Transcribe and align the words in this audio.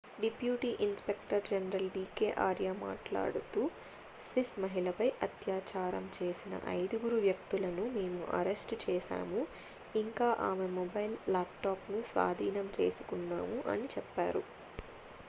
"Deputy 0.17 0.69
inspector 0.83 1.43
general 1.47 1.89
d 1.89 2.05
k 2.15 2.29
Arya 2.45 2.69
మాట్లాడుతూ 2.77 3.61
"Swiss 4.19 4.53
మహిళపై 4.59 5.07
అత్యాచారం 5.21 6.05
చేసిన 6.17 6.53
ఐదుగురు 6.73 7.17
వ్యక్తులను 7.19 7.85
మేము 7.91 8.23
అరెస్టు 8.39 8.77
చేసాము 8.85 9.41
ఇంకా 9.95 10.29
ఆమె 10.49 10.67
మొబైల్ 10.75 11.15
ల్యాప్‌టాప్‌ను 11.29 11.99
స్వాధీనం 12.11 12.69
చేసుకున్నాము" 12.79 13.59
అని 13.73 13.87
చెప్పారు. 13.95 14.43